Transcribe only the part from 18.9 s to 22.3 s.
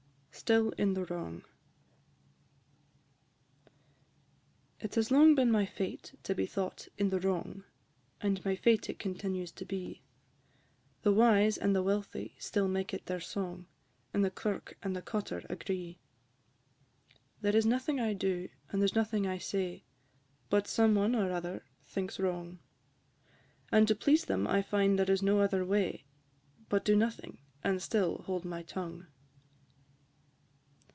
nothing I say, But some one or other thinks